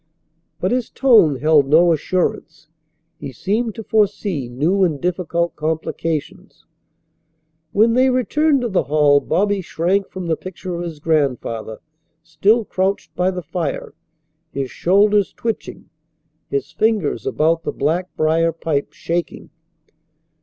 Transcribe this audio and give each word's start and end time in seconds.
But 0.59 0.71
his 0.71 0.89
tone 0.89 1.35
held 1.35 1.67
no 1.67 1.93
assurance. 1.93 2.69
He 3.19 3.31
seemed 3.31 3.75
to 3.75 3.83
foresee 3.83 4.49
new 4.49 4.83
and 4.83 4.99
difficult 4.99 5.55
complications. 5.55 6.65
When 7.71 7.93
they 7.93 8.09
returned 8.09 8.61
to 8.61 8.67
the 8.67 8.85
hall 8.85 9.19
Bobby 9.19 9.61
shrank 9.61 10.09
from 10.09 10.25
the 10.25 10.35
picture 10.35 10.73
of 10.73 10.81
his 10.81 10.97
grandfather 10.99 11.81
still 12.23 12.65
crouched 12.65 13.15
by 13.15 13.29
the 13.29 13.43
fire, 13.43 13.93
his 14.51 14.71
shoulders 14.71 15.33
twitching, 15.33 15.87
his 16.49 16.71
fingers 16.71 17.27
about 17.27 17.61
the 17.61 17.71
black 17.71 18.09
briar 18.15 18.51
pipe 18.51 18.93
shaking. 18.93 19.51